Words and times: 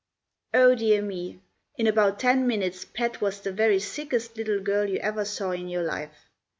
Oh—dear—me! 0.55 1.39
In 1.77 1.85
about 1.85 2.17
ten 2.17 2.47
minutes 2.47 2.85
Pet 2.85 3.21
was 3.21 3.39
the 3.41 3.51
very 3.51 3.79
sickest 3.79 4.35
little 4.35 4.59
girl 4.59 4.89
you 4.89 4.97
ever 4.97 5.23
saw 5.25 5.51
in 5.51 5.69
your 5.69 5.83
life. 5.83 6.25